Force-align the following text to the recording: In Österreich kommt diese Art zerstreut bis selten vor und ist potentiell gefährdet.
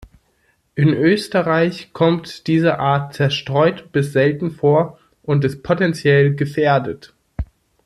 In 0.73 0.89
Österreich 0.95 1.93
kommt 1.93 2.47
diese 2.47 2.79
Art 2.79 3.13
zerstreut 3.13 3.91
bis 3.91 4.13
selten 4.13 4.49
vor 4.49 4.97
und 5.21 5.45
ist 5.45 5.61
potentiell 5.61 6.33
gefährdet. 6.33 7.13